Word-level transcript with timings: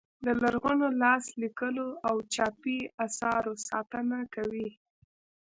د 0.25 0.27
لرغونو 0.41 0.87
لاس 1.01 1.23
لیکلو 1.41 1.87
او 2.07 2.15
چاپي 2.33 2.79
اثارو 3.05 3.53
ساتنه 3.67 4.19
کوي. 4.35 4.69